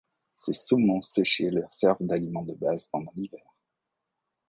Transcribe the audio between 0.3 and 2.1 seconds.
Ces saumons séchés leur servent